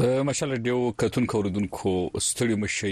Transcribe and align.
د 0.00 0.22
مشال 0.28 0.50
ډیو 0.64 0.78
کتون 1.00 1.26
کوردونکو 1.32 1.90
ستړي 2.24 2.56
مشي 2.62 2.90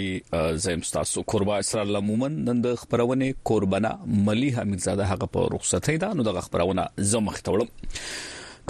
زم 0.61 0.83
تاسو 0.93 1.23
قربا 1.33 1.57
اسرار 1.63 1.89
عموما 1.99 2.27
نن 2.37 2.61
د 2.63 2.77
خبرونه 2.83 3.25
قربنا 3.49 3.89
ملي 4.29 4.47
حمیدزاده 4.55 5.09
هغه 5.09 5.25
په 5.35 5.43
رخصتۍ 5.55 5.99
ده 6.03 6.15
نو 6.19 6.23
د 6.27 6.39
خبرونه 6.45 6.85
زمخ 7.09 7.35
تولم 7.49 7.67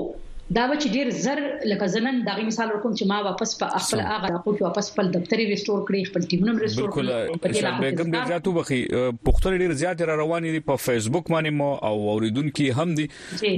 دا 0.55 0.63
به 0.69 0.77
چې 0.83 0.87
ډیر 0.93 1.09
زر 1.25 1.39
لکه 1.71 1.87
زنن 1.91 2.17
دغه 2.23 2.45
مثال 2.47 2.71
ورکوم 2.71 2.95
چې 2.99 3.07
ما 3.11 3.19
واپس 3.27 3.53
په 3.61 3.83
خپل 3.83 4.01
هغه 4.07 4.31
راکوټ 4.33 4.63
واپس 4.65 4.89
په 4.97 5.11
دفتر 5.13 5.43
ریسٹور 5.51 5.83
کړی 5.89 6.09
خپل 6.09 6.25
ټیمونه 6.33 6.65
ریسٹور 6.65 6.89
کړی 6.97 7.37
بالکل 7.37 7.57
شابه 7.59 7.91
کوم 8.01 8.11
ډیر 8.15 8.27
زیاتو 8.33 8.55
بخي 8.59 8.81
پښتون 9.29 9.65
ډیر 9.65 9.75
زیات 9.83 10.03
را 10.11 10.17
روان 10.23 10.49
دي 10.57 10.63
په 10.73 10.83
فیسبوک 10.89 11.31
باندې 11.33 11.59
مو 11.61 11.71
او 11.89 11.95
اوریدونکو 12.17 12.67
هم 12.81 12.97
دي 13.01 13.07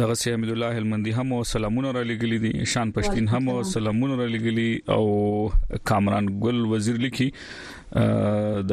دغه 0.00 0.14
سي 0.14 0.32
حمید 0.34 0.50
الله 0.50 0.78
المندي 0.78 1.12
هم 1.12 1.32
او 1.32 1.42
سلامونه 1.44 1.90
را 1.92 2.02
لګلې 2.02 2.38
دي 2.44 2.64
شان 2.64 2.92
پښتين 2.98 3.28
هم 3.28 3.48
او 3.48 3.62
سلامونه 3.62 4.14
را 4.20 4.26
لګلې 4.26 4.70
او 4.88 5.52
کامران 5.84 6.26
ګل 6.44 6.60
وزیر 6.70 6.94
لیکي 6.96 7.26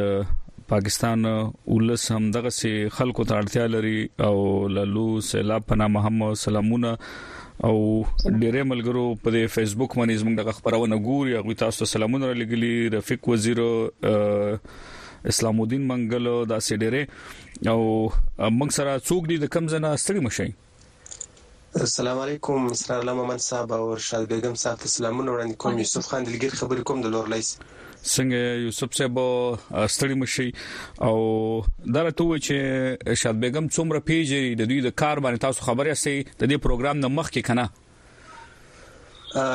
پاکستان 0.72 1.24
ولس 1.24 2.12
هم 2.12 2.30
دغه 2.36 2.52
سي 2.60 2.70
خلکو 3.00 3.24
ته 3.32 3.40
اړتیا 3.42 3.66
لري 3.74 4.08
او 4.28 4.32
لالو 4.78 5.04
سیلاب 5.32 5.66
پنا 5.74 5.88
محمد 5.98 6.34
سلامونه 6.44 6.92
او 7.10 7.74
ډېرې 8.06 8.66
ملګرو 8.70 9.04
په 9.28 9.44
فیسبوک 9.58 9.98
باندې 9.98 10.24
زموږ 10.24 10.40
د 10.40 10.58
خبرونه 10.60 10.98
ګوري 11.08 11.36
هغه 11.40 11.58
تاسو 11.64 11.84
ته 11.84 11.90
سلامونه 11.92 12.32
را 12.32 12.40
لګلې 12.40 12.96
رفیق 12.96 13.30
وزیر 13.34 13.62
اسلام 15.34 15.60
الدین 15.68 15.86
منګل 15.92 16.32
دا 16.56 16.60
سي 16.70 16.80
ډېرې 16.82 17.70
او 17.74 17.86
موږ 18.08 18.76
سره 18.80 18.96
څوک 19.08 19.30
دي 19.34 19.38
د 19.46 19.54
کم 19.58 19.68
زنه 19.76 19.94
ستړي 20.04 20.24
مشي 20.30 20.48
السلام 21.76 22.18
علیکم 22.20 22.64
اسرار 22.70 22.98
الله 23.00 23.12
محمد 23.14 23.38
صاحب 23.42 23.72
او 23.72 23.88
ارشاد 23.90 24.24
بیگم 24.32 24.54
صاحب 24.62 24.78
ته 24.78 24.88
سلامونه 24.92 25.32
وړاندې 25.34 25.56
کوم 25.64 25.76
یوسف 25.78 26.06
خان 26.10 26.24
دلګر 26.28 26.54
خبرې 26.60 26.82
کوم 26.88 27.02
د 27.04 27.12
لورلای 27.14 27.42
څنګه 27.42 28.56
یوسف 28.64 28.96
صاحب 28.98 29.20
ستړي 29.94 30.16
مشي 30.22 30.46
او 31.08 31.12
دا 31.96 32.02
راته 32.08 32.24
و 32.24 32.40
چې 32.46 33.12
ارشاد 33.14 33.38
بیگم 33.44 33.68
څومره 33.76 34.02
پیجې 34.10 34.58
د 34.62 34.68
دوی 34.72 34.80
د 34.88 34.94
کار 35.04 35.22
باندې 35.26 35.44
تاسو 35.46 35.68
خبرې 35.68 36.00
سي 36.02 36.16
د 36.42 36.50
دې 36.52 36.58
پروګرام 36.64 37.04
نه 37.04 37.12
مخکې 37.20 37.46
کنه 37.52 39.46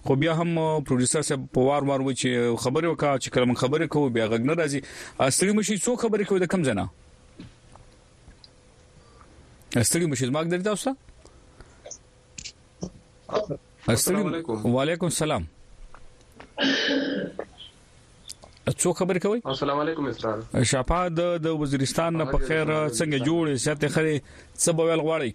خو 0.06 0.12
بیا 0.24 0.34
هم 0.40 0.50
پروډوسر 0.88 1.26
صاحب 1.30 1.42
په 1.58 1.62
وار 1.68 1.84
وار 1.90 2.02
و 2.04 2.12
چې 2.22 2.30
خبرې 2.64 2.88
وکا 2.92 3.10
چې 3.24 3.28
کلم 3.36 3.54
خبرې 3.64 3.86
کوو 3.96 4.12
بیا 4.18 4.26
غږ 4.34 4.44
نه 4.50 4.54
راځي 4.62 4.80
اصلي 5.28 5.52
مشي 5.60 5.76
څو 5.86 5.92
خبرې 6.04 6.24
کوي 6.32 6.40
د 6.44 6.46
کم 6.56 6.62
ځنه 6.70 6.86
اصلي 9.86 10.06
مشي 10.14 10.26
ماګ 10.40 10.48
درته 10.56 10.70
اوسه 10.74 10.92
السلام 13.96 14.26
علیکم 14.34 14.56
وعلیکم 14.76 15.08
السلام 15.14 15.44
څو 18.70 18.94
خبر 18.94 19.18
کوي 19.20 19.39
السلام 19.51 19.80
علیکم 19.80 20.06
استاد 20.10 20.41
شپه 20.72 21.00
د 21.20 21.22
د 21.46 21.53
وزیرستان 21.62 22.18
په 22.32 22.38
خیر 22.50 22.65
څنګه 22.72 23.22
جوړې 23.27 23.56
ساتي 23.63 23.88
خري 23.96 24.12
څه 24.63 24.75
بویل 24.80 25.01
غواړي 25.08 25.32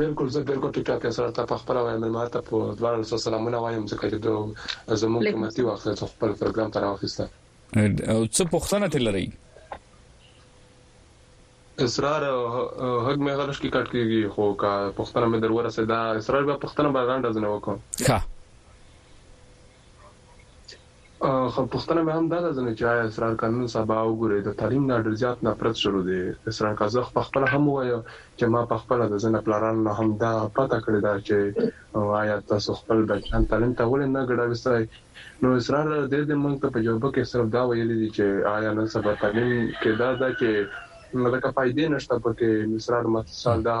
بالکل 0.00 0.32
زه 0.34 0.42
بالکل 0.50 0.74
ټیک 0.78 0.86
ټاک 0.90 1.06
سره 1.18 1.32
تا 1.38 1.44
په 1.52 1.58
خبره 1.62 1.84
وایم 1.86 2.04
ما 2.16 2.24
ته 2.34 2.42
په 2.48 2.58
دوه 2.80 3.02
سره 3.12 3.22
سلامونه 3.26 3.62
وایم 3.66 3.86
ځکه 3.94 4.10
چې 4.10 4.18
دوه 4.26 4.98
زموږ 5.04 5.22
کمیټي 5.34 5.62
وخت 5.70 5.88
ته 5.90 5.94
خپل 6.12 6.30
پروګرام 6.42 6.68
تر 6.76 6.84
واخیسته 6.88 7.24
او 7.86 8.26
څه 8.26 8.42
پوښتنه 8.56 8.86
تلري 8.96 9.26
اصرار 11.86 12.22
هغ 12.34 13.16
مې 13.22 13.32
غلش 13.40 13.58
کې 13.64 13.70
کټ 13.78 13.86
کیږي 13.96 14.22
خو 14.36 14.44
کا 14.64 14.74
پښتنه 15.00 15.26
مې 15.26 15.38
درور 15.48 15.72
سره 15.78 15.90
دا 15.94 16.00
اصرار 16.22 16.44
به 16.52 16.60
پښتنه 16.68 16.88
باندې 17.00 17.24
راځنه 17.30 17.48
وکم 17.56 17.76
ښه 18.04 18.18
خو 21.52 21.62
پښتنه 21.74 22.00
مې 22.06 22.12
هم 22.16 22.26
دا 22.32 22.38
ځنه 22.58 22.72
چې 22.78 22.84
اسرار 23.08 23.34
قانون 23.42 23.66
سبا 23.74 23.98
وګوري 24.04 24.38
د 24.44 24.50
تعلیم 24.60 24.84
نه 24.90 24.96
ډېر 25.04 25.14
زیات 25.22 25.38
نفرت 25.48 25.76
شروع 25.82 26.02
دي 26.08 26.20
اسرار 26.50 26.72
قزاخ 26.80 27.06
په 27.16 27.22
خپل 27.26 27.42
هم 27.52 27.64
وایي 27.74 27.98
چې 28.38 28.44
ما 28.54 28.60
په 28.70 28.76
خپل 28.82 28.98
د 29.12 29.16
ځنه 29.24 29.38
پلاران 29.46 29.76
نه 29.86 29.92
هم 29.98 30.08
دا 30.24 30.34
پته 30.56 30.78
کړی 30.84 31.00
دا 31.08 31.14
چې 31.26 31.36
وایا 32.10 32.36
تاسو 32.50 32.70
خپل 32.80 32.98
بچان 33.10 33.42
تعلیم 33.52 33.72
ته 33.78 33.82
ولې 33.92 34.06
نه 34.16 34.20
ګډوي 34.30 34.84
نو 35.42 35.48
اسرار 35.60 35.84
د 36.12 36.14
دې 36.30 36.36
موږ 36.44 36.54
ته 36.62 36.68
په 36.74 36.78
جواب 36.86 37.02
کې 37.14 37.22
صرف 37.32 37.46
دا 37.56 37.62
ویل 37.70 37.90
دي 38.00 38.10
چې 38.16 38.26
آیا 38.56 38.70
نن 38.78 38.86
سبا 38.96 39.12
تعلیم 39.22 39.48
کې 39.80 39.90
دا 40.02 40.08
دا 40.22 40.28
چې 40.40 40.50
نو 41.20 41.26
دا 41.32 41.38
کا 41.44 41.50
فائدې 41.58 41.84
نشته 41.94 42.14
پکې 42.24 42.50
اسرار 42.80 43.04
مثال 43.16 43.58
دا 43.70 43.78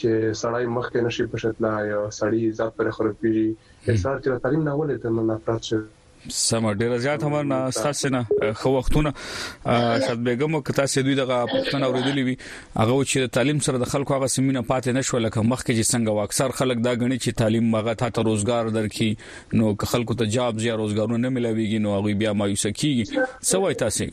چې 0.00 0.10
سړی 0.42 0.64
مخکې 0.76 0.98
نشي 1.06 1.24
پښتلا 1.34 1.74
یا 1.92 2.00
سړی 2.20 2.40
عزت 2.50 2.70
پر 2.78 2.86
خرابېږي 2.96 3.48
اسرار 3.94 4.16
چې 4.24 4.42
تعلیم 4.44 4.62
نه 4.70 4.74
ولې 4.78 4.96
ته 5.04 5.08
نه 5.18 5.22
نفرت 5.32 5.64
شي 5.72 5.80
سم 6.28 6.72
ډیر 6.74 6.98
زیات 6.98 7.22
هم 7.22 7.52
نه 7.52 7.70
تاسو 7.70 8.08
نه 8.08 8.26
خو 8.54 8.68
وختونه 8.68 9.12
خد 10.06 10.24
بیگم 10.24 10.60
که 10.62 10.72
تاسو 10.72 11.02
دوی 11.02 11.14
دغه 11.14 11.46
پښتنه 11.46 11.84
اوریدلې 11.84 12.22
وي 12.26 12.38
هغه 12.76 13.04
چې 13.04 13.16
د 13.18 13.26
تعلیم 13.26 13.58
سره 13.58 13.78
د 13.78 13.84
خلکو 13.84 14.14
هغه 14.14 14.26
سیمینه 14.26 14.62
پاتې 14.62 14.88
نشو 14.88 15.18
لکه 15.18 15.40
مخکې 15.42 15.72
چې 15.76 15.90
څنګه 15.94 16.22
اکثر 16.24 16.48
خلک 16.50 16.78
دا 16.84 16.92
غني 16.94 17.18
چې 17.18 17.28
تعلیم 17.34 17.70
مغه 17.70 17.94
ته 17.94 18.22
روزګار 18.22 18.72
درکې 18.78 19.16
نو 19.54 19.74
که 19.76 19.86
خلکو 19.86 20.14
ته 20.14 20.26
جاب 20.26 20.60
یا 20.60 20.76
روزګارونه 20.76 21.16
نه 21.16 21.28
ملويږي 21.30 21.78
نو 21.80 21.98
هغه 21.98 22.14
بیا 22.14 22.32
مایوسه 22.32 22.72
کیږي 22.72 23.20
سوای 23.40 23.74
تاسو 23.74 24.04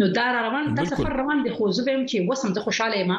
نو 0.00 0.06
دا 0.18 0.23
دا 0.32 0.38
روان 0.40 0.74
دا 0.74 0.84
سفر 0.84 1.12
روان 1.16 1.42
دی 1.42 1.50
خو 1.50 1.64
زه 1.76 1.82
به 1.86 2.04
چې 2.08 2.16
وسم 2.30 2.52
زه 2.54 2.60
خوشاله 2.60 2.96
یم 2.98 3.12